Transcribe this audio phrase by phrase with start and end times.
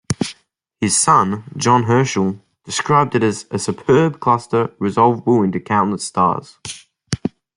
[0.79, 6.57] His son, John Herschel, described it as "a superb cluster resolvable into countless stars".